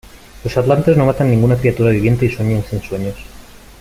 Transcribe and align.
Los 0.43 0.57
atlantes 0.57 0.97
no 0.97 1.05
matan 1.05 1.29
ninguna 1.29 1.55
criatura 1.57 1.91
viviente 1.91 2.25
y 2.25 2.31
sueñan 2.31 2.63
sin 2.63 2.81
sueños. 2.81 3.17